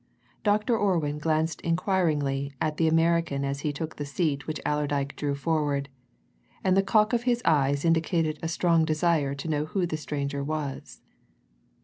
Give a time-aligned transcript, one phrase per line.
[0.43, 0.75] Dr.
[0.75, 5.89] Orwin glanced inquiringly at the American as he took the seat which Allerdyke drew forward,
[6.63, 10.43] and the cock of his eyes indicated a strong desire to know who the stranger
[10.43, 11.01] was.